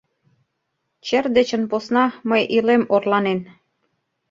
[1.05, 3.39] Чер дечын посна мый илем орланен.